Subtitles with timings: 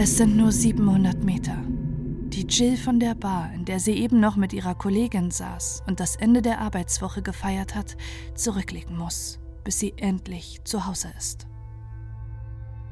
[0.00, 4.36] Es sind nur 700 Meter, die Jill von der Bar, in der sie eben noch
[4.36, 7.96] mit ihrer Kollegin saß und das Ende der Arbeitswoche gefeiert hat,
[8.36, 11.48] zurücklegen muss, bis sie endlich zu Hause ist.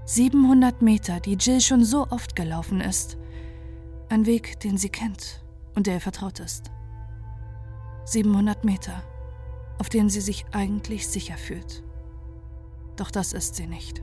[0.06, 3.16] 700 Meter, die Jill schon so oft gelaufen ist.
[4.08, 5.44] Ein Weg, den sie kennt
[5.76, 6.72] und der ihr vertraut ist.
[8.06, 9.04] 700 Meter,
[9.78, 11.84] auf denen sie sich eigentlich sicher fühlt.
[12.96, 14.02] Doch das ist sie nicht.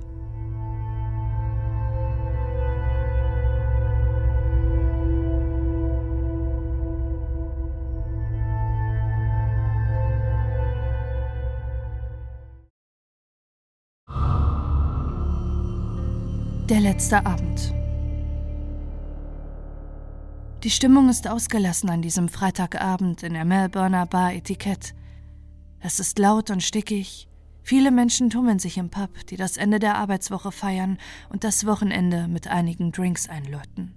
[16.70, 17.74] Der letzte Abend.
[20.64, 24.96] Die Stimmung ist ausgelassen an diesem Freitagabend in der Melbourner Bar Etikett.
[25.82, 27.28] Es ist laut und stickig.
[27.64, 32.30] Viele Menschen tummeln sich im Pub, die das Ende der Arbeitswoche feiern und das Wochenende
[32.30, 33.94] mit einigen Drinks einläuten.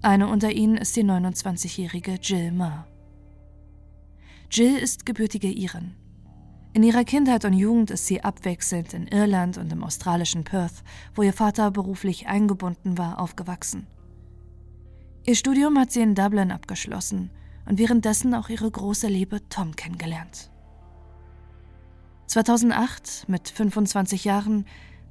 [0.00, 2.86] Eine unter ihnen ist die 29-jährige Jill Ma.
[4.48, 5.96] Jill ist gebürtige Iren.
[6.74, 10.82] In ihrer Kindheit und Jugend ist sie abwechselnd in Irland und im australischen Perth,
[11.14, 13.86] wo ihr Vater beruflich eingebunden war, aufgewachsen.
[15.24, 17.30] Ihr Studium hat sie in Dublin abgeschlossen
[17.66, 20.50] und währenddessen auch ihre große Liebe Tom kennengelernt.
[22.26, 24.64] 2008, mit 25 Jahren,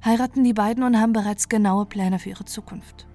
[0.04, 3.06] heiraten die beiden und haben bereits genaue Pläne für ihre Zukunft.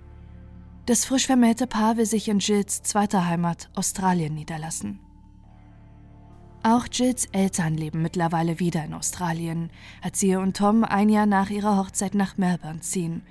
[0.86, 5.02] Das frisch vermählte Paar will sich in Jills zweiter Heimat Australien niederlassen.
[6.68, 9.70] Auch Jills Eltern leben mittlerweile wieder in Australien,
[10.02, 13.22] als sie und Tom ein Jahr nach ihrer Hochzeit nach Melbourne ziehen,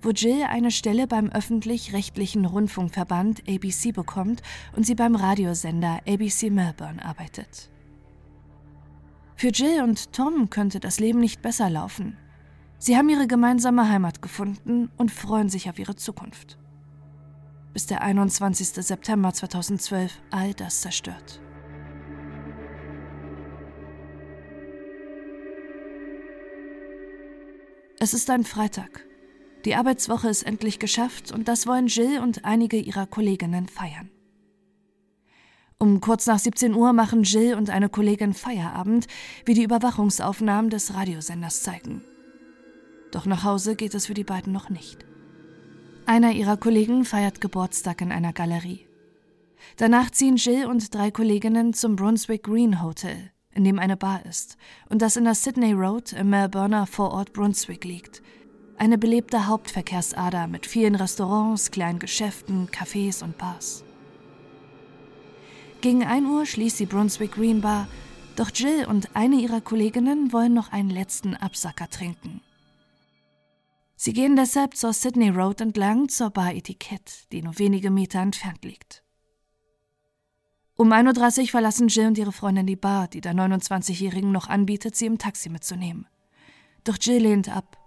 [0.00, 4.42] wo Jill eine Stelle beim öffentlich-rechtlichen Rundfunkverband ABC bekommt
[4.76, 7.68] und sie beim Radiosender ABC Melbourne arbeitet.
[9.34, 12.16] Für Jill und Tom könnte das Leben nicht besser laufen.
[12.78, 16.58] Sie haben ihre gemeinsame Heimat gefunden und freuen sich auf ihre Zukunft.
[17.72, 18.68] Bis der 21.
[18.68, 21.40] September 2012 all das zerstört.
[28.00, 29.04] Es ist ein Freitag.
[29.64, 34.10] Die Arbeitswoche ist endlich geschafft und das wollen Jill und einige ihrer Kolleginnen feiern.
[35.78, 39.06] Um kurz nach 17 Uhr machen Jill und eine Kollegin Feierabend,
[39.44, 42.02] wie die Überwachungsaufnahmen des Radiosenders zeigen.
[43.10, 45.04] Doch nach Hause geht es für die beiden noch nicht.
[46.06, 48.86] Einer ihrer Kollegen feiert Geburtstag in einer Galerie.
[49.76, 54.56] Danach ziehen Jill und drei Kolleginnen zum Brunswick Green Hotel, in dem eine Bar ist
[54.88, 58.22] und das in der Sydney Road im Melbourner Vorort Brunswick liegt.
[58.76, 63.84] Eine belebte Hauptverkehrsader mit vielen Restaurants, kleinen Geschäften, Cafés und Bars.
[65.80, 67.86] Gegen 1 Uhr schließt die Brunswick Green Bar,
[68.36, 72.40] doch Jill und eine ihrer Kolleginnen wollen noch einen letzten Absacker trinken.
[73.94, 78.64] Sie gehen deshalb zur Sydney Road entlang zur Bar Etikett, die nur wenige Meter entfernt
[78.64, 79.03] liegt.
[80.76, 84.96] Um 1.30 Uhr verlassen Jill und ihre Freundin die Bar, die der 29-Jährigen noch anbietet,
[84.96, 86.06] sie im Taxi mitzunehmen.
[86.82, 87.78] Doch Jill lehnt ab.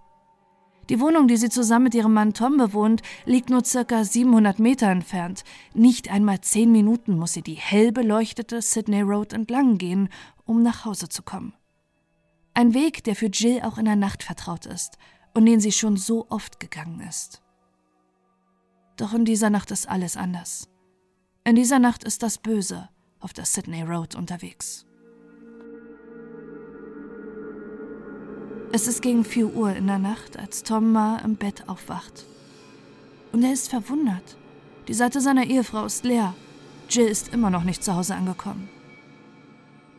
[0.90, 4.88] Die Wohnung, die sie zusammen mit ihrem Mann Tom bewohnt, liegt nur circa 700 Meter
[4.88, 5.44] entfernt.
[5.74, 10.08] Nicht einmal zehn Minuten muss sie die hell beleuchtete Sydney Road entlang gehen,
[10.46, 11.54] um nach Hause zu kommen.
[12.54, 14.98] Ein Weg, der für Jill auch in der Nacht vertraut ist
[15.34, 17.42] und den sie schon so oft gegangen ist.
[18.96, 20.70] Doch in dieser Nacht ist alles anders.
[21.48, 22.90] In dieser Nacht ist das Böse
[23.22, 24.86] auf der Sydney Road unterwegs.
[28.74, 32.26] Es ist gegen 4 Uhr in der Nacht, als Tom Ma im Bett aufwacht.
[33.32, 34.36] Und er ist verwundert.
[34.90, 36.36] Die Seite seiner Ehefrau ist leer.
[36.90, 38.68] Jill ist immer noch nicht zu Hause angekommen.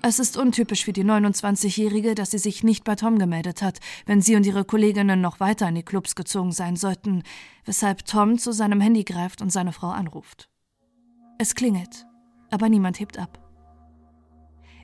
[0.02, 4.20] Es ist untypisch für die 29-Jährige, dass sie sich nicht bei Tom gemeldet hat, wenn
[4.20, 7.22] sie und ihre Kolleginnen noch weiter in die Clubs gezogen sein sollten,
[7.64, 10.50] weshalb Tom zu seinem Handy greift und seine Frau anruft.
[11.38, 12.06] Es klingelt,
[12.50, 13.38] aber niemand hebt ab.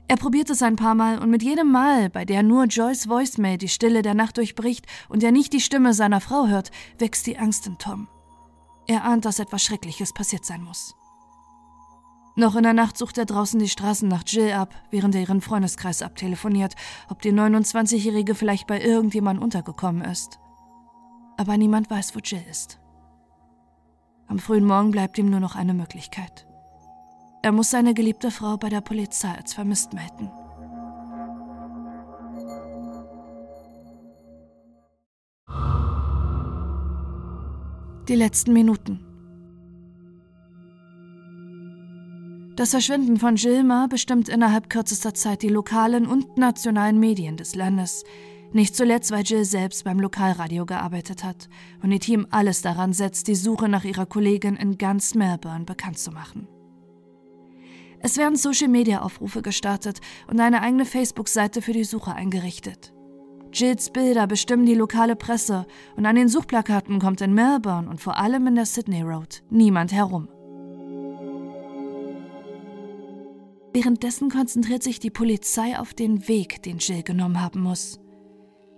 [0.07, 3.57] Er probiert es ein paar Mal und mit jedem Mal, bei der nur Joyce Voicemail
[3.57, 7.37] die Stille der Nacht durchbricht und er nicht die Stimme seiner Frau hört, wächst die
[7.37, 8.07] Angst in Tom.
[8.87, 10.95] Er ahnt, dass etwas Schreckliches passiert sein muss.
[12.37, 15.41] Noch in der Nacht sucht er draußen die Straßen nach Jill ab, während er ihren
[15.41, 16.75] Freundeskreis abtelefoniert,
[17.09, 20.39] ob die 29-Jährige vielleicht bei irgendjemand untergekommen ist.
[21.37, 22.79] Aber niemand weiß, wo Jill ist.
[24.27, 26.47] Am frühen Morgen bleibt ihm nur noch eine Möglichkeit.
[27.41, 30.31] Er muss seine geliebte Frau bei der Polizei als vermisst melden.
[38.07, 38.99] Die letzten Minuten.
[42.55, 48.03] Das Verschwinden von Gilma bestimmt innerhalb kürzester Zeit die lokalen und nationalen Medien des Landes,
[48.53, 51.49] Nicht zuletzt, weil Jill selbst beim Lokalradio gearbeitet hat
[51.83, 55.99] und ihr Team alles daran setzt, die Suche nach ihrer Kollegin in ganz Melbourne bekannt
[55.99, 56.47] zu machen.
[57.99, 62.93] Es werden Social-Media-Aufrufe gestartet und eine eigene Facebook-Seite für die Suche eingerichtet.
[63.51, 65.65] Jills Bilder bestimmen die lokale Presse
[65.95, 69.91] und an den Suchplakaten kommt in Melbourne und vor allem in der Sydney Road niemand
[69.91, 70.27] herum.
[73.73, 77.99] Währenddessen konzentriert sich die Polizei auf den Weg, den Jill genommen haben muss.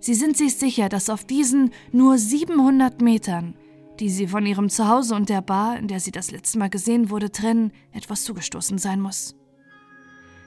[0.08, 3.56] Sie sind sich sicher, dass auf diesen nur 700 Metern,
[4.00, 7.10] die sie von ihrem Zuhause und der Bar, in der sie das letzte Mal gesehen
[7.10, 9.36] wurde, trennen, etwas zugestoßen sein muss.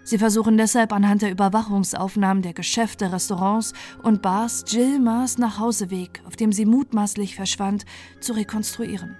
[0.02, 6.36] Sie versuchen deshalb anhand der Überwachungsaufnahmen der Geschäfte, Restaurants und Bars Jill Mars Nachhauseweg, auf
[6.36, 7.84] dem sie mutmaßlich verschwand,
[8.18, 9.18] zu rekonstruieren.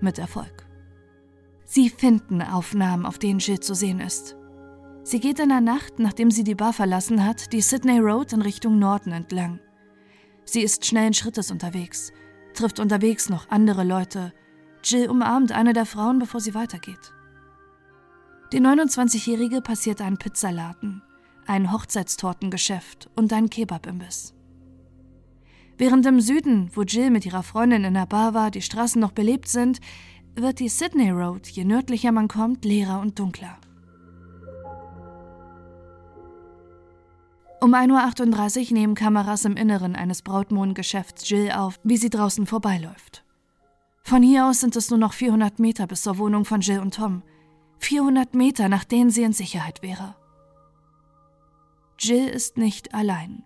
[0.00, 0.66] Mit Erfolg.
[1.64, 4.37] Sie finden Aufnahmen, auf denen Jill zu sehen ist.
[5.08, 8.42] Sie geht in der Nacht, nachdem sie die Bar verlassen hat, die Sydney Road in
[8.42, 9.58] Richtung Norden entlang.
[10.44, 12.12] Sie ist schnellen Schrittes unterwegs,
[12.52, 14.34] trifft unterwegs noch andere Leute.
[14.84, 17.14] Jill umarmt eine der Frauen, bevor sie weitergeht.
[18.52, 21.00] Die 29-Jährige passiert einen Pizzaladen,
[21.46, 24.34] ein Hochzeitstortengeschäft und einen Kebab-Imbiss.
[25.78, 29.12] Während im Süden, wo Jill mit ihrer Freundin in der Bar war, die Straßen noch
[29.12, 29.80] belebt sind,
[30.34, 33.58] wird die Sydney Road, je nördlicher man kommt, leerer und dunkler.
[37.60, 43.24] Um 1.38 Uhr nehmen Kameras im Inneren eines Brautmohngeschäfts Jill auf, wie sie draußen vorbeiläuft.
[44.04, 46.94] Von hier aus sind es nur noch 400 Meter bis zur Wohnung von Jill und
[46.94, 47.22] Tom–
[47.78, 50.16] 400 Meter, nach denen sie in Sicherheit wäre.
[51.98, 53.44] Jill ist nicht allein.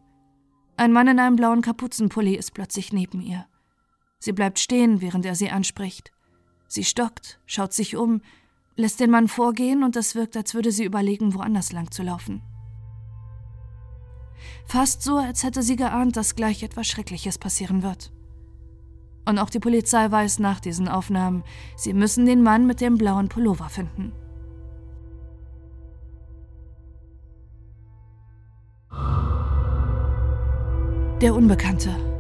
[0.77, 3.47] Ein Mann in einem blauen Kapuzenpulli ist plötzlich neben ihr.
[4.19, 6.13] Sie bleibt stehen, während er sie anspricht.
[6.67, 8.23] Sie stockt, schaut sich um,
[8.77, 12.43] lässt den Mann vorgehen und es wirkt, als würde sie überlegen, woanders lang zu laufen.
[14.67, 18.13] Fast so, als hätte sie geahnt, dass gleich etwas Schreckliches passieren wird.
[19.25, 21.45] Und auch die Polizei weiß nach diesen Aufnahmen,
[21.77, 24.13] sie müssen den Mann mit dem blauen Pullover finden.
[31.21, 32.12] Der Unbekannte.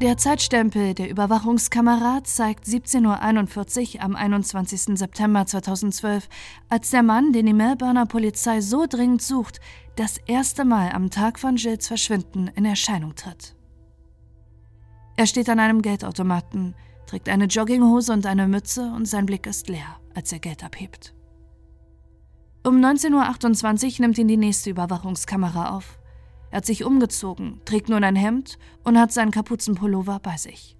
[0.00, 4.96] Der Zeitstempel der Überwachungskamera zeigt 17.41 Uhr am 21.
[4.96, 6.28] September 2012,
[6.68, 9.58] als der Mann, den die Melbourner Polizei so dringend sucht,
[9.96, 13.56] das erste Mal am Tag von Jills Verschwinden in Erscheinung tritt.
[15.16, 16.76] Er steht an einem Geldautomaten,
[17.08, 21.12] trägt eine Jogginghose und eine Mütze und sein Blick ist leer, als er Geld abhebt.
[22.64, 25.98] Um 19.28 Uhr nimmt ihn die nächste Überwachungskamera auf.
[26.50, 30.76] Er hat sich umgezogen, trägt nun ein Hemd und hat seinen Kapuzenpullover bei sich.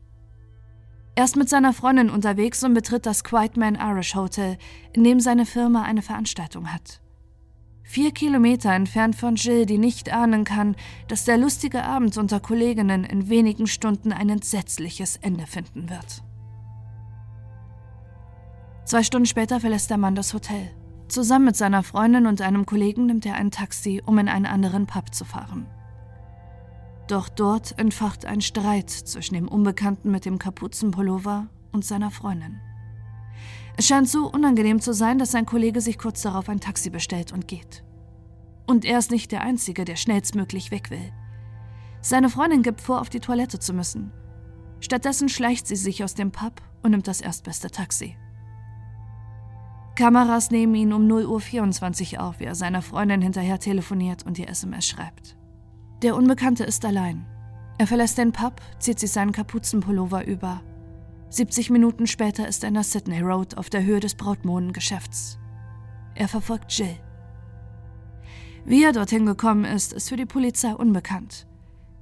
[1.15, 4.56] Er ist mit seiner Freundin unterwegs und betritt das Quiet Man Irish Hotel,
[4.93, 7.03] in dem seine Firma eine Veranstaltung hat.
[7.82, 10.76] Vier Kilometer entfernt von Jill, die nicht ahnen kann,
[11.09, 16.23] dass der lustige Abend unter Kolleginnen in wenigen Stunden ein entsetzliches Ende finden wird.
[18.85, 20.71] Zwei Stunden später verlässt der Mann das Hotel.
[21.09, 24.87] Zusammen mit seiner Freundin und einem Kollegen nimmt er ein Taxi, um in einen anderen
[24.87, 25.67] Pub zu fahren.
[27.09, 32.61] Doch dort entfacht ein Streit zwischen dem Unbekannten mit dem Kapuzenpullover und seiner Freundin.
[33.79, 37.33] Es scheint so unangenehm zu sein, dass sein Kollege sich kurz darauf ein Taxi bestellt
[37.33, 37.85] und geht.
[38.67, 41.12] Und er ist nicht der Einzige, der schnellstmöglich weg will.
[42.03, 44.12] Seine Freundin gibt vor, auf die Toilette zu müssen.
[44.81, 48.17] Stattdessen schleicht sie sich aus dem Pub und nimmt das erstbeste Taxi.
[49.99, 54.49] Kameras nehmen ihn um 0.24 Uhr auf, wie er seiner Freundin hinterher telefoniert und ihr
[54.49, 55.37] SMS schreibt.
[56.02, 57.26] Der Unbekannte ist allein.
[57.78, 60.62] Er verlässt den Pub, zieht sich seinen Kapuzenpullover über.
[61.31, 65.40] 70 Minuten später ist er in der Sydney Road auf der Höhe des Brautmohnengeschäfts.
[66.14, 66.97] Er verfolgt Jill.
[68.64, 71.49] Wie er dorthin gekommen ist, ist für die Polizei unbekannt.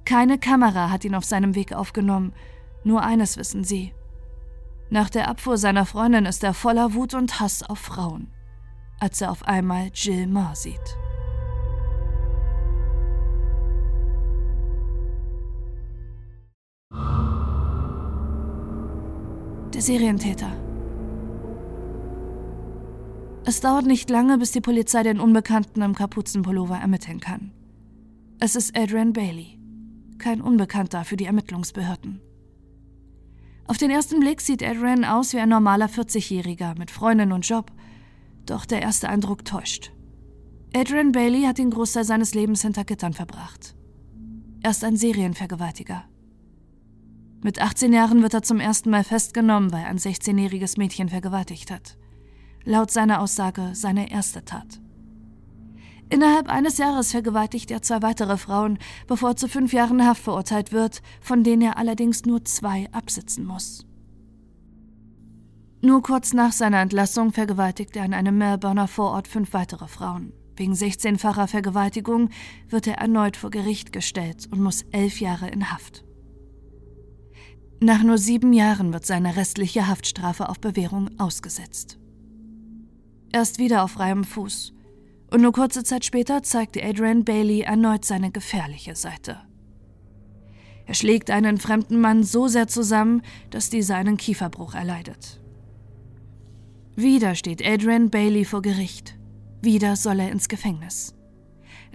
[0.05, 2.33] Keine Kamera hat ihn auf seinem Weg aufgenommen.
[2.83, 3.91] Nur eines wissen sie.
[4.89, 8.31] Nach der Abfuhr seiner Freundin ist er voller Wut und Hass auf Frauen,
[8.99, 10.97] als er auf einmal Jill Marr sieht.
[19.73, 20.51] Der Serientäter.
[23.45, 27.51] Es dauert nicht lange, bis die Polizei den Unbekannten im Kapuzenpullover ermitteln kann.
[28.39, 29.59] Es ist Adrian Bailey,
[30.17, 32.21] kein Unbekannter für die Ermittlungsbehörden.
[33.67, 37.71] Auf den ersten Blick sieht Adrian aus wie ein normaler 40-Jähriger mit Freundin und Job.
[38.45, 39.91] Doch der erste Eindruck täuscht.
[40.73, 43.75] Adrian Bailey hat den Großteil seines Lebens hinter Gittern verbracht.
[44.63, 46.05] Er ist ein Serienvergewaltiger.
[47.43, 51.69] Mit 18 Jahren wird er zum ersten Mal festgenommen, weil er ein 16-jähriges Mädchen vergewaltigt
[51.69, 51.97] hat.
[52.63, 54.81] Laut seiner Aussage seine erste Tat.
[56.09, 60.71] Innerhalb eines Jahres vergewaltigt er zwei weitere Frauen, bevor er zu fünf Jahren Haft verurteilt
[60.71, 63.85] wird, von denen er allerdings nur zwei absitzen muss.
[65.81, 70.33] Nur kurz nach seiner Entlassung vergewaltigt er in einem Melbourner Vorort fünf weitere Frauen.
[70.55, 72.29] Wegen 16-facher Vergewaltigung
[72.69, 76.03] wird er erneut vor Gericht gestellt und muss elf Jahre in Haft.
[77.79, 81.99] Nach nur sieben Jahren wird seine restliche Haftstrafe auf Bewährung ausgesetzt.
[83.31, 84.73] Er ist wieder auf freiem Fuß
[85.29, 89.39] und nur kurze Zeit später zeigte Adrian Bailey erneut seine gefährliche Seite.
[90.85, 95.41] Er schlägt einen fremden Mann so sehr zusammen, dass dieser einen Kieferbruch erleidet.
[96.95, 99.17] Wieder steht Adrian Bailey vor Gericht.
[99.61, 101.13] Wieder soll er ins Gefängnis.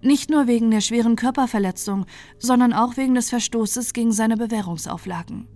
[0.03, 2.07] Nicht nur wegen der schweren Körperverletzung,
[2.39, 5.49] sondern auch wegen des Verstoßes gegen seine Bewährungsauflagen.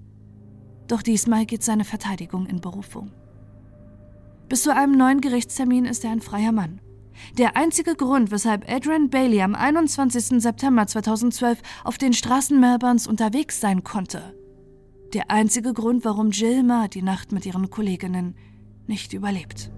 [0.88, 3.11] Doch diesmal geht seine Verteidigung in Berufung.
[4.49, 6.80] Bis zu einem neuen Gerichtstermin ist er ein freier Mann.
[7.39, 10.43] Der einzige Grund, weshalb Adrian Bailey am 21.
[10.43, 14.35] September 2012 auf den Straßen Melbournes unterwegs sein konnte.
[15.13, 18.37] Der einzige Grund, warum Jill Ma die Nacht mit ihren Kolleginnen
[18.87, 19.71] nicht überlebt.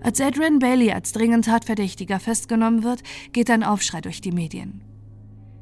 [0.00, 3.02] Als Adrian Bailey als dringend Tatverdächtiger festgenommen wird,
[3.32, 4.82] geht ein Aufschrei durch die Medien.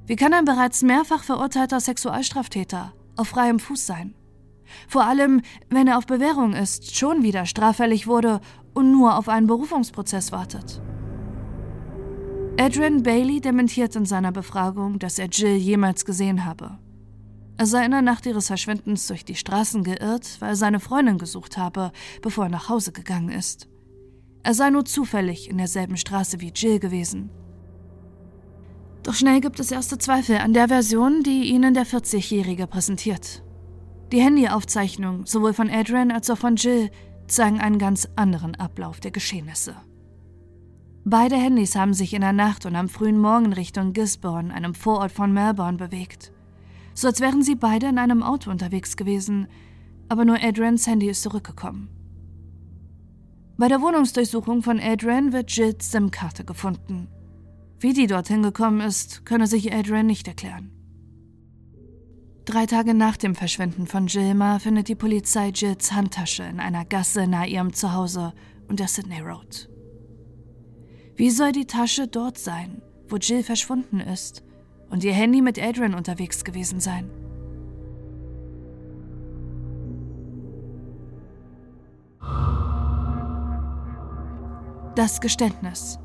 [0.07, 4.15] Wie kann ein bereits mehrfach verurteilter Sexualstraftäter auf freiem Fuß sein?
[4.89, 8.41] Vor allem, wenn er auf Bewährung ist, schon wieder straffällig wurde
[8.75, 10.81] und nur auf einen Berufungsprozess wartet.
[12.59, 16.79] Adrian Bailey dementiert in seiner Befragung, dass er Jill jemals gesehen habe.
[17.59, 21.19] Er sei in der Nacht ihres Verschwindens durch die Straßen geirrt, weil er seine Freundin
[21.19, 23.69] gesucht habe, bevor er nach Hause gegangen ist.
[24.43, 27.31] Er sei nur zufällig in derselben Straße wie Jill gewesen.
[29.03, 33.43] Doch schnell gibt es erste Zweifel an der Version, die ihnen der 40-Jährige präsentiert.
[34.13, 36.91] Die Handyaufzeichnungen, sowohl von Adrian als auch von Jill,
[37.27, 39.75] zeigen einen ganz anderen Ablauf der Geschehnisse.
[41.05, 45.13] Beide Handys haben sich in der Nacht und am frühen Morgen Richtung Gisborne, einem Vorort
[45.13, 46.33] von Melbourne, bewegt.
[46.95, 49.49] So als wären sie beide in einem Auto unterwegs gewesen,
[50.09, 51.89] aber nur Adrians Handy ist zurückgekommen.
[53.59, 57.09] Bei der Wohnungsdurchsuchung von Adrian wird Jills SIM-Karte gefunden.
[57.79, 60.76] Wie die dorthin gekommen ist, könne sich Adrian nicht erklären.
[62.47, 67.27] Drei Tage nach dem Verschwinden von Gilma findet die Polizei Jills Handtasche in einer Gasse
[67.27, 68.33] nahe ihrem Zuhause
[68.69, 69.69] und der Sydney Road.
[71.17, 74.45] Wie soll die Tasche dort sein, wo Jill verschwunden ist
[74.91, 77.11] und ihr Handy mit Adrian unterwegs gewesen sein?
[84.95, 85.99] Das Geständnis.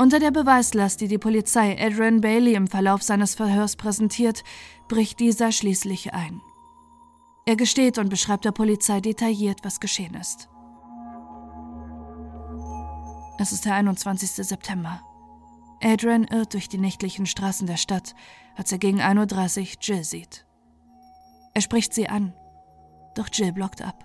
[0.00, 4.44] Unter der Beweislast, die die Polizei Adrian Bailey im Verlauf seines Verhörs präsentiert,
[4.88, 6.40] bricht dieser schließlich ein.
[7.44, 10.48] Er gesteht und beschreibt der Polizei detailliert, was geschehen ist.
[13.38, 14.30] Es ist der 21.
[14.30, 15.02] September.
[15.82, 18.14] Adrian irrt durch die nächtlichen Straßen der Stadt,
[18.56, 20.46] als er gegen 1.30 Uhr Jill sieht.
[21.52, 22.32] Er spricht sie an,
[23.16, 24.02] doch Jill blockt ab.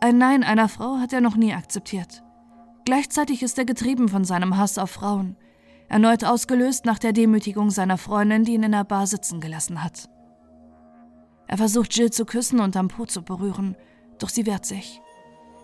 [0.00, 2.22] Ein Nein einer Frau hat er noch nie akzeptiert.
[2.84, 5.36] Gleichzeitig ist er getrieben von seinem Hass auf Frauen,
[5.88, 10.08] erneut ausgelöst nach der Demütigung seiner Freundin, die ihn in der Bar sitzen gelassen hat.
[11.46, 13.76] Er versucht Jill zu küssen und am Po zu berühren,
[14.18, 15.00] doch sie wehrt sich.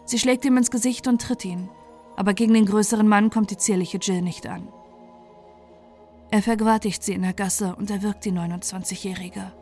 [0.05, 1.69] Sie schlägt ihm ins Gesicht und tritt ihn,
[2.17, 4.69] aber gegen den größeren Mann kommt die zierliche Jill nicht an.
[6.31, 9.53] Er vergewaltigt sie in der Gasse und erwirkt die 29-Jährige.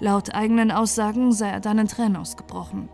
[0.00, 2.88] Laut eigenen Aussagen sei er dann in Tränen ausgebrochen.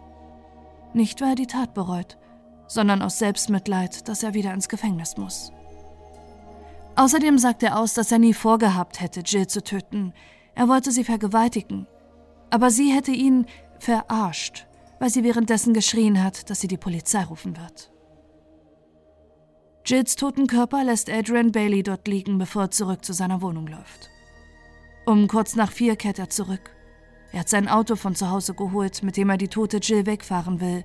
[0.95, 2.17] Nicht, weil er die Tat bereut,
[2.67, 5.53] sondern aus Selbstmitleid, dass er wieder ins Gefängnis muss.
[6.97, 10.13] Außerdem sagt er aus, dass er nie vorgehabt hätte, Jill zu töten.
[10.55, 11.87] Er wollte sie vergewaltigen.
[12.51, 13.47] Aber sie hätte ihn
[13.81, 14.67] verarscht,
[15.01, 17.91] weil sie währenddessen geschrien hat, dass sie die Polizei rufen wird.
[19.85, 24.09] Jills toten Körper lässt Adrian Bailey dort liegen, bevor er zurück zu seiner Wohnung läuft.
[25.05, 26.71] Um kurz nach vier kehrt er zurück.
[27.33, 30.61] Er hat sein Auto von zu Hause geholt, mit dem er die tote Jill wegfahren
[30.61, 30.85] will,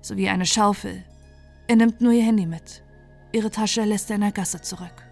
[0.00, 1.02] sowie eine Schaufel,
[1.68, 2.82] er nimmt nur ihr Handy mit.
[3.32, 5.06] Ihre Tasche lässt er in der Gasse zurück.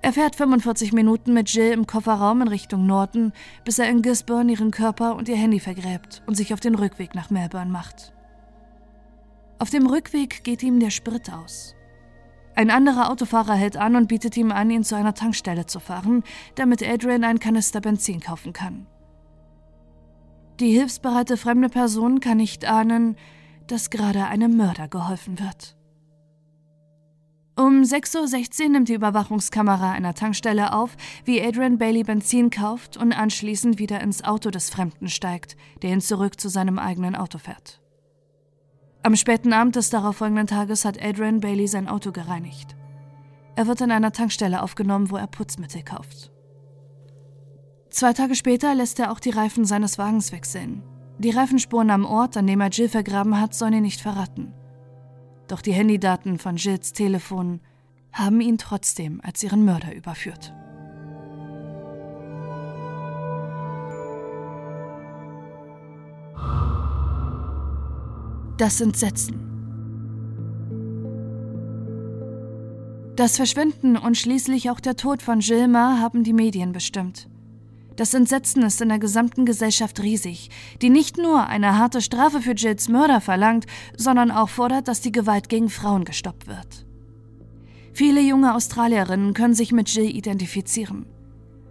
[0.00, 3.32] Er fährt 45 Minuten mit Jill im Kofferraum in Richtung Norden,
[3.64, 7.14] bis er in Gisborne ihren Körper und ihr Handy vergräbt und sich auf den Rückweg
[7.14, 8.12] nach Melbourne macht.
[9.58, 11.74] Auf dem Rückweg geht ihm der Sprit aus.
[12.54, 16.22] Ein anderer Autofahrer hält an und bietet ihm an, ihn zu einer Tankstelle zu fahren,
[16.54, 18.86] damit Adrian einen Kanister Benzin kaufen kann.
[20.60, 23.16] Die hilfsbereite fremde Person kann nicht ahnen,
[23.70, 25.76] dass gerade einem Mörder geholfen wird.
[27.58, 33.12] Um 6.16 Uhr nimmt die Überwachungskamera einer Tankstelle auf, wie Adrian Bailey Benzin kauft und
[33.12, 37.80] anschließend wieder ins Auto des Fremden steigt, der ihn zurück zu seinem eigenen Auto fährt.
[39.02, 42.76] Am späten Abend des darauffolgenden Tages hat Adrian Bailey sein Auto gereinigt.
[43.56, 46.30] Er wird an einer Tankstelle aufgenommen, wo er Putzmittel kauft.
[47.90, 50.84] Zwei Tage später lässt er auch die Reifen seines Wagens wechseln.
[51.18, 54.52] Die Reifenspuren am Ort, an dem er Jill vergraben hat, sollen ihn nicht verraten.
[55.48, 57.60] Doch die Handydaten von Jills Telefon
[58.12, 60.54] haben ihn trotzdem als ihren Mörder überführt.
[68.56, 69.44] Das Entsetzen.
[73.16, 77.28] Das Verschwinden und schließlich auch der Tod von Gilmar haben die Medien bestimmt.
[77.98, 80.50] Das Entsetzen ist in der gesamten Gesellschaft riesig,
[80.80, 85.10] die nicht nur eine harte Strafe für Jills Mörder verlangt, sondern auch fordert, dass die
[85.10, 86.86] Gewalt gegen Frauen gestoppt wird.
[87.92, 91.06] Viele junge Australierinnen können sich mit Jill identifizieren.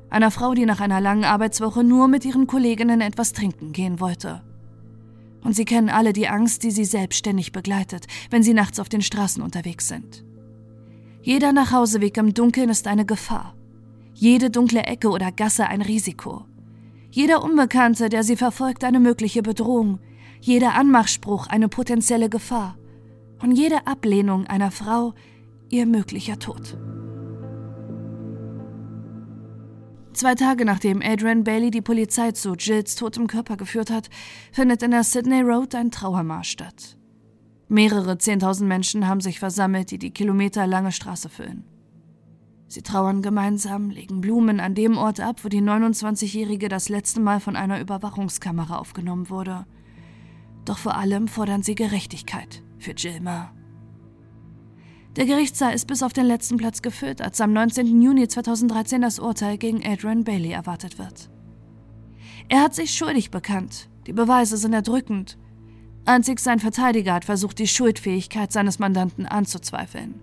[0.10, 4.44] Einer Frau, die nach einer langen Arbeitswoche nur mit ihren Kolleginnen etwas trinken gehen wollte.
[5.46, 9.02] Und sie kennen alle die Angst, die sie selbstständig begleitet, wenn sie nachts auf den
[9.02, 10.26] Straßen unterwegs sind.
[11.22, 13.57] Jeder Nachhauseweg im Dunkeln ist eine Gefahr
[14.20, 16.46] jede dunkle Ecke oder Gasse ein Risiko.
[17.12, 20.00] Jeder Unbekannte, der sie verfolgt, eine mögliche Bedrohung,
[20.42, 22.78] jeder Anmachspruch eine potenzielle Gefahr
[23.44, 25.14] und jede Ablehnung einer Frau
[25.70, 26.78] ihr möglicher Tod.
[30.14, 34.10] Zwei Tage nachdem Adrian Bailey die Polizei zu Jills totem Körper geführt hat,
[34.52, 36.98] findet in der Sydney Road ein Trauermarsch statt.
[37.68, 41.66] Mehrere Zehntausend Menschen haben sich versammelt, die die kilometerlange Straße füllen.
[42.68, 47.40] Sie trauern gemeinsam, legen Blumen an dem Ort ab, wo die 29-Jährige das letzte Mal
[47.40, 49.66] von einer Überwachungskamera aufgenommen wurde.
[50.66, 53.54] Doch vor allem fordern sie Gerechtigkeit für Gilma.
[55.16, 58.02] Der Gerichtssaal ist bis auf den letzten Platz gefüllt, als am 19.
[58.02, 61.30] Juni 2013 das Urteil gegen Adrian Bailey erwartet wird.
[62.50, 63.90] Er hat sich schuldig bekannt.
[64.06, 65.38] Die Beweise sind erdrückend.
[66.06, 70.22] Einzig sein Verteidiger hat versucht, die Schuldfähigkeit seines Mandanten anzuzweifeln.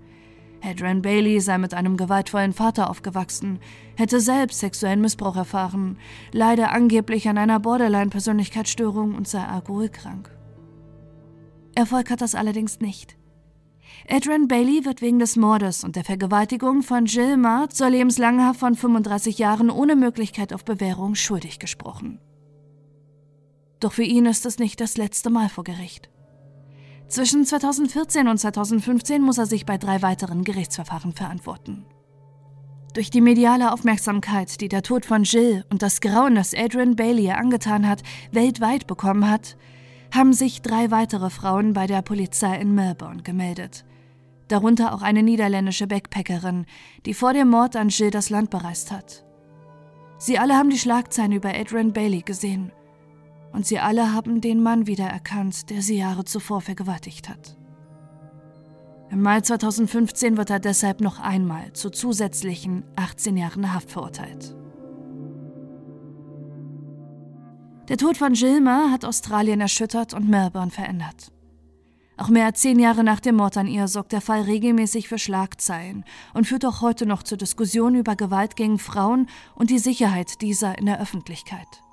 [0.64, 3.58] Adrian Bailey sei mit einem gewaltvollen Vater aufgewachsen,
[3.96, 5.98] hätte selbst sexuellen Missbrauch erfahren,
[6.32, 10.30] leide angeblich an einer Borderline-Persönlichkeitsstörung und sei alkoholkrank.
[11.74, 13.16] Erfolg hat das allerdings nicht.
[14.08, 18.60] Adrian Bailey wird wegen des Mordes und der Vergewaltigung von Jill Mart zur lebenslangen Haft
[18.60, 22.20] von 35 Jahren ohne Möglichkeit auf Bewährung schuldig gesprochen.
[23.80, 26.08] Doch für ihn ist es nicht das letzte Mal vor Gericht.
[27.08, 31.84] Zwischen 2014 und 2015 muss er sich bei drei weiteren Gerichtsverfahren verantworten.
[32.95, 37.30] Durch die mediale Aufmerksamkeit, die der Tod von Jill und das Grauen, das Adrian Bailey
[37.30, 39.56] angetan hat, weltweit bekommen hat,
[40.12, 43.84] haben sich drei weitere Frauen bei der Polizei in Melbourne gemeldet.
[44.49, 46.67] Darunter auch eine niederländische Backpackerin,
[47.04, 49.25] die vor dem Mord an Jill das Land bereist hat.
[50.19, 52.73] Sie alle haben die Schlagzeilen über Adrian Bailey gesehen–
[53.54, 57.56] und sie alle haben den Mann wiedererkannt, der sie Jahre zuvor vergewaltigt hat.
[59.10, 64.56] Im Mai 2015 wird er deshalb noch einmal zu zusätzlichen 18 Jahren Haft verurteilt.
[67.88, 71.30] Der Tod von Gilmer hat Australien erschüttert und Melbourne verändert.
[72.17, 75.19] Auch mehr als zehn Jahre nach dem Mord an ihr sorgt der Fall regelmäßig für
[75.19, 80.40] Schlagzeilen und führt auch heute noch zur Diskussion über Gewalt gegen Frauen und die Sicherheit
[80.40, 81.83] dieser in der Öffentlichkeit.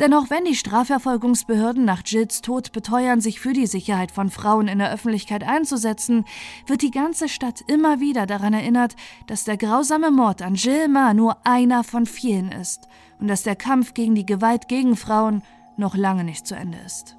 [0.00, 4.68] Denn auch wenn die Strafverfolgungsbehörden nach Jills Tod beteuern, sich für die Sicherheit von Frauen
[4.68, 6.24] in der Öffentlichkeit einzusetzen,
[6.66, 11.14] wird die ganze Stadt immer wieder daran erinnert, dass der grausame Mord an Jill Ma
[11.14, 15.42] nur einer von vielen ist und dass der Kampf gegen die Gewalt gegen Frauen
[15.76, 17.16] noch lange nicht zu Ende ist.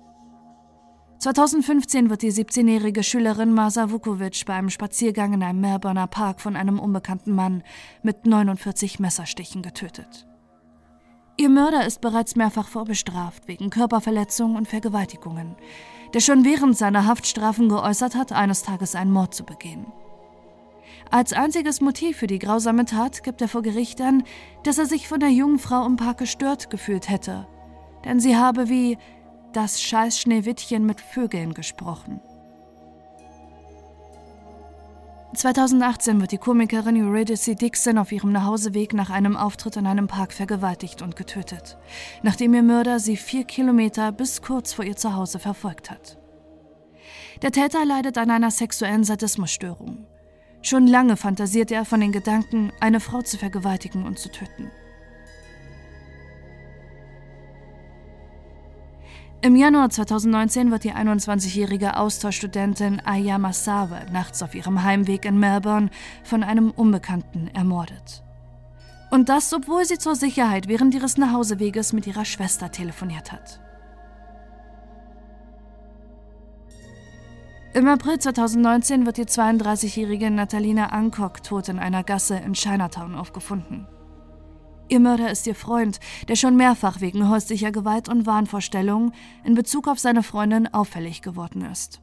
[1.24, 6.58] 2015 wird die 17-jährige Schülerin Masa Vukovic bei einem Spaziergang in einem Melbourner Park von
[6.58, 7.64] einem unbekannten Mann
[8.02, 10.28] mit 49 Messerstichen getötet.
[11.36, 15.56] Ihr Mörder ist bereits mehrfach vorbestraft wegen Körperverletzung und Vergewaltigungen,
[16.14, 19.88] der schon während seiner Haftstrafen geäußert hat, eines Tages einen Mord zu begehen.
[21.10, 24.24] Als einziges Motiv für die grausame Tat gibt er vor Gericht an,
[24.64, 27.48] dass er sich von der jungen Frau im Park gestört gefühlt hätte,
[28.06, 29.00] denn sie habe wie
[29.54, 32.22] das scheiß Schneewittchen mit Vögeln gesprochen.
[35.34, 40.32] 2018 wird die Komikerin Eurydice Dixon auf ihrem Nachhauseweg nach einem Auftritt in einem Park
[40.32, 41.78] vergewaltigt und getötet,
[42.22, 46.18] nachdem ihr Mörder sie vier Kilometer bis kurz vor ihr Zuhause verfolgt hat.
[47.42, 50.06] Der Täter leidet an einer sexuellen Sadismusstörung.
[50.62, 54.72] Schon lange fantasiert er von den Gedanken, eine Frau zu vergewaltigen und zu töten.
[59.44, 65.90] Im Januar 2019 wird die 21-jährige Austauschstudentin Aya Massawe nachts auf ihrem Heimweg in Melbourne
[66.24, 68.24] von einem Unbekannten ermordet.
[69.12, 73.60] Und das, obwohl sie zur Sicherheit während ihres Nachhauseweges mit ihrer Schwester telefoniert hat.
[77.74, 83.88] Im April 2019 wird die 32-jährige Natalina Ancock tot in einer Gasse in Chinatown aufgefunden.
[84.94, 89.12] Ihr Mörder ist ihr Freund, der schon mehrfach wegen häuslicher Gewalt und Wahnvorstellungen
[89.44, 92.00] in Bezug auf seine Freundin auffällig geworden ist.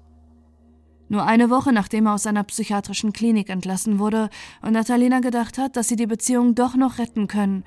[1.09, 4.29] Nur eine Woche nachdem er aus seiner psychiatrischen Klinik entlassen wurde
[4.61, 7.63] und Natalina gedacht hat, dass sie die Beziehung doch noch retten können,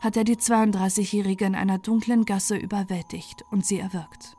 [0.00, 4.38] hat er die 32-Jährige in einer dunklen Gasse überwältigt und sie erwürgt.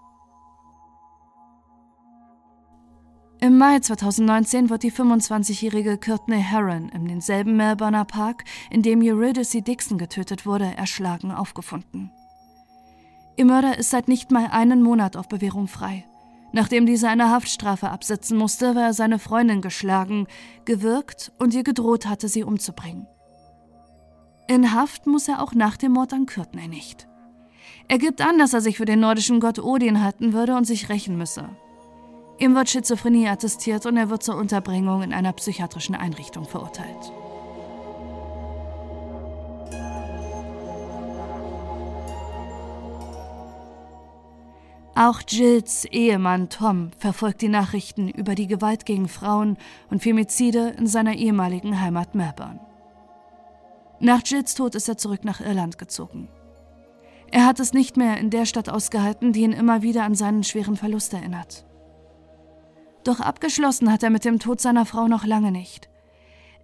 [3.43, 9.61] Im Mai 2019 wird die 25-jährige Courtney Heron in denselben Melbourner Park, in dem Eurydice
[9.61, 12.09] Dixon getötet wurde, erschlagen aufgefunden.
[13.35, 16.05] Ihr Mörder ist seit nicht mal einen Monat auf Bewährung frei.
[16.53, 20.27] Nachdem diese eine Haftstrafe absitzen musste, war er seine Freundin geschlagen,
[20.63, 23.07] gewürgt und ihr gedroht hatte, sie umzubringen.
[24.47, 27.09] In Haft muss er auch nach dem Mord an Courtney nicht.
[27.89, 30.87] Er gibt an, dass er sich für den nordischen Gott Odin halten würde und sich
[30.87, 31.49] rächen müsse.
[32.43, 37.13] Ihm wird Schizophrenie attestiert und er wird zur Unterbringung in einer psychiatrischen Einrichtung verurteilt.
[44.93, 49.55] Auch Jills Ehemann Tom verfolgt die Nachrichten über die Gewalt gegen Frauen
[49.89, 52.59] und Femizide in seiner ehemaligen Heimat Melbourne.
[54.01, 56.27] Nach Jills Tod ist er zurück nach Irland gezogen.
[57.31, 60.43] Er hat es nicht mehr in der Stadt ausgehalten, die ihn immer wieder an seinen
[60.43, 61.65] schweren Verlust erinnert.
[63.03, 65.89] Doch abgeschlossen hat er mit dem Tod seiner Frau noch lange nicht.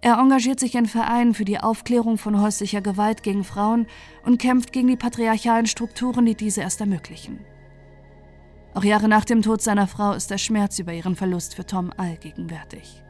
[0.02, 3.86] Er engagiert sich in Vereinen für die Aufklärung von häuslicher Gewalt gegen Frauen
[4.24, 7.44] und kämpft gegen die patriarchalen Strukturen, die diese erst ermöglichen.
[8.72, 11.92] Auch Jahre nach dem Tod seiner Frau ist der Schmerz über ihren Verlust für Tom
[11.96, 13.02] allgegenwärtig.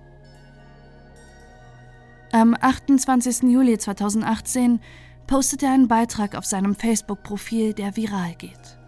[2.33, 3.43] Am 28.
[3.43, 4.81] Juli 2018
[5.27, 8.79] postet er einen Beitrag auf seinem Facebook-Profil, der viral geht.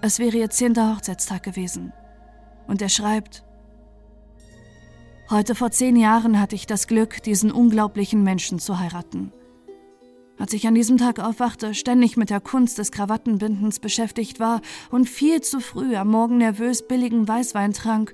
[0.00, 1.92] Es wäre ihr zehnter Hochzeitstag gewesen.
[2.66, 3.44] Und er schreibt,
[5.30, 9.32] Heute vor zehn Jahren hatte ich das Glück, diesen unglaublichen Menschen zu heiraten.
[10.36, 15.08] Als ich an diesem Tag aufwachte, ständig mit der Kunst des Krawattenbindens beschäftigt war und
[15.08, 18.12] viel zu früh am Morgen nervös billigen Weißwein trank,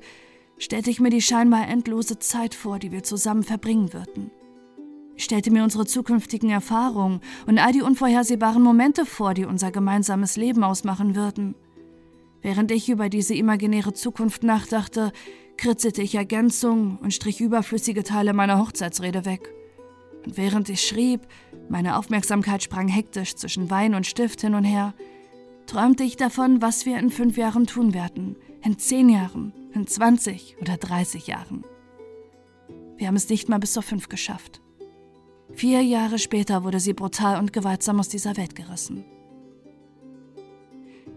[0.58, 4.30] stellte ich mir die scheinbar endlose Zeit vor, die wir zusammen verbringen würden.
[5.14, 10.36] Ich stellte mir unsere zukünftigen Erfahrungen und all die unvorhersehbaren Momente vor, die unser gemeinsames
[10.36, 11.54] Leben ausmachen würden.
[12.42, 15.12] Während ich über diese imaginäre Zukunft nachdachte,
[15.56, 19.52] kritzelte ich Ergänzungen und strich überflüssige Teile meiner Hochzeitsrede weg.
[20.24, 21.20] Und während ich schrieb,
[21.68, 24.94] meine Aufmerksamkeit sprang hektisch zwischen Wein und Stift hin und her,
[25.66, 30.56] träumte ich davon, was wir in fünf Jahren tun werden, in zehn Jahren, in 20
[30.60, 31.64] oder 30 Jahren.
[32.96, 34.60] Wir haben es nicht mal bis zur fünf geschafft.
[35.54, 39.04] Vier Jahre später wurde sie brutal und gewaltsam aus dieser Welt gerissen.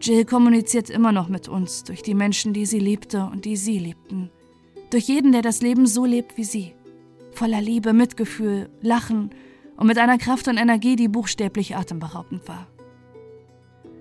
[0.02, 3.80] Jill kommuniziert immer noch mit uns durch die Menschen, die sie liebte und die sie
[3.80, 4.32] liebten.
[4.92, 6.74] Durch jeden, der das Leben so lebt wie sie.
[7.32, 9.32] Voller Liebe, Mitgefühl, Lachen
[9.76, 12.68] und mit einer Kraft und Energie, die buchstäblich atemberaubend war.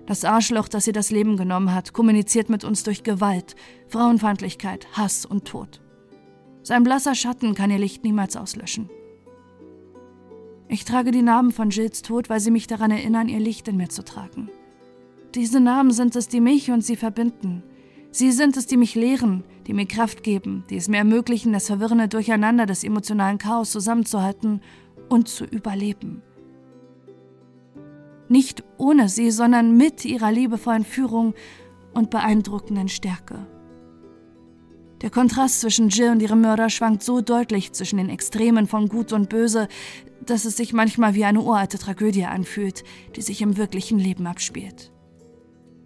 [0.05, 3.55] Das Arschloch, das ihr das Leben genommen hat, kommuniziert mit uns durch Gewalt,
[3.89, 5.81] Frauenfeindlichkeit, Hass und Tod.
[6.63, 8.89] Sein blasser Schatten kann ihr Licht niemals auslöschen.
[10.67, 13.77] Ich trage die Namen von Jills Tod, weil sie mich daran erinnern, ihr Licht in
[13.77, 14.49] mir zu tragen.
[15.35, 17.63] Diese Namen sind es, die mich und sie verbinden.
[18.11, 21.67] Sie sind es, die mich lehren, die mir Kraft geben, die es mir ermöglichen, das
[21.67, 24.61] verwirrende Durcheinander des emotionalen Chaos zusammenzuhalten
[25.09, 26.23] und zu überleben.
[28.27, 31.35] Nicht ohne sie, sondern mit ihrer liebevollen Führung
[31.93, 33.45] und beeindruckenden Stärke.
[35.01, 39.13] Der Kontrast zwischen Jill und ihrem Mörder schwankt so deutlich zwischen den Extremen von Gut
[39.13, 39.67] und Böse,
[40.25, 42.83] dass es sich manchmal wie eine uralte Tragödie anfühlt,
[43.15, 44.91] die sich im wirklichen Leben abspielt.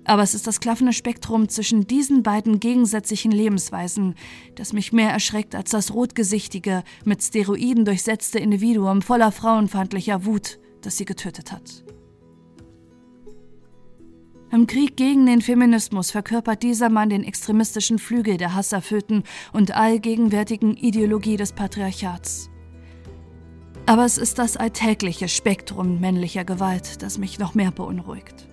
[0.05, 4.15] Aber es ist das klaffende Spektrum zwischen diesen beiden gegensätzlichen Lebensweisen,
[4.55, 10.97] das mich mehr erschreckt als das rotgesichtige, mit Steroiden durchsetzte Individuum voller frauenfeindlicher Wut, das
[10.97, 11.83] sie getötet hat.
[14.51, 20.77] Im Krieg gegen den Feminismus verkörpert dieser Mann den extremistischen Flügel der hasserfüllten und allgegenwärtigen
[20.77, 22.51] Ideologie des Patriarchats.
[23.87, 28.47] Aber es ist das alltägliche Spektrum männlicher Gewalt, das mich noch mehr beunruhigt.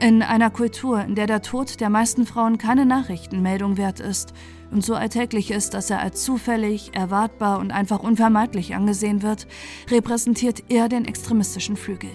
[0.00, 4.32] In einer Kultur, in der der Tod der meisten Frauen keine Nachrichtenmeldung wert ist
[4.70, 9.48] und so alltäglich ist, dass er als zufällig, erwartbar und einfach unvermeidlich angesehen wird,
[9.90, 12.10] repräsentiert er den extremistischen Flügel.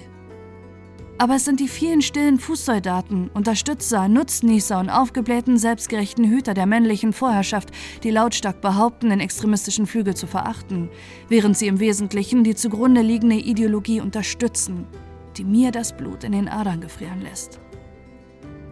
[1.17, 7.11] Aber es sind die vielen stillen Fußsoldaten, Unterstützer, Nutznießer und aufgeblähten, selbstgerechten Hüter der männlichen
[7.11, 7.71] Vorherrschaft,
[8.03, 10.89] die lautstark behaupten, den extremistischen Flügel zu verachten,
[11.27, 14.87] während sie im Wesentlichen die zugrunde liegende Ideologie unterstützen,
[15.35, 17.59] die mir das Blut in den Adern gefrieren lässt.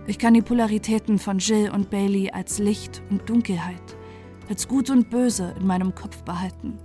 [0.07, 3.95] Ich kann die Polaritäten von Jill und Bailey als Licht und Dunkelheit,
[4.49, 6.77] als Gut und Böse in meinem Kopf behalten.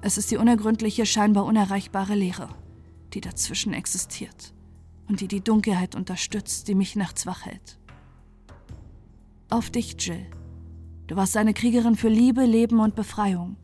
[0.00, 2.48] Es ist die unergründliche, scheinbar unerreichbare Leere
[3.16, 4.52] die dazwischen existiert
[5.08, 7.78] und die die Dunkelheit unterstützt, die mich nachts wach hält.
[9.48, 10.26] Auf dich, Jill.
[11.06, 13.56] Du warst eine Kriegerin für Liebe, Leben und Befreiung.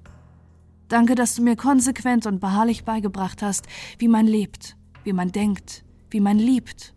[0.89, 3.67] Danke, dass du mir konsequent und beharrlich beigebracht hast,
[3.99, 6.95] wie man lebt, wie man denkt, wie man liebt.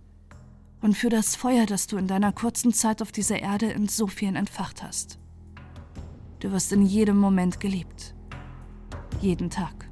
[0.81, 4.07] Und für das Feuer, das du in deiner kurzen Zeit auf dieser Erde in so
[4.07, 5.19] vielen entfacht hast.
[6.39, 8.13] Du wirst in jedem Moment geliebt.
[9.21, 9.89] Jeden Tag.